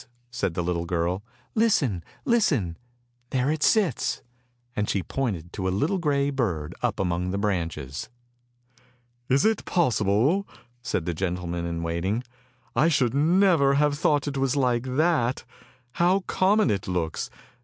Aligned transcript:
"said 0.31 0.55
the 0.55 0.63
little 0.63 0.85
girl." 0.85 1.21
Listen, 1.53 2.03
listen, 2.25 2.75
there 3.29 3.51
it 3.51 3.61
sits!" 3.61 4.23
and 4.75 4.89
she 4.89 5.03
pointed 5.03 5.53
to 5.53 5.67
a 5.67 5.69
little 5.69 5.99
grey 5.99 6.31
bird 6.31 6.73
up 6.81 6.99
among 6.99 7.29
the 7.29 7.37
branches." 7.37 8.09
Is 9.29 9.45
it 9.45 9.63
possible?" 9.63 10.47
said 10.81 11.05
the 11.05 11.13
gentleman 11.13 11.65
in 11.67 11.83
waiting." 11.83 12.23
I 12.75 12.87
should 12.87 13.13
never 13.13 13.75
have 13.75 13.95
thought 13.99 14.27
it 14.27 14.37
was 14.39 14.55
like 14.55 14.95
that. 14.95 15.43
How 15.91 16.21
common 16.21 16.71
it 16.71 16.87
looks. 16.87 17.29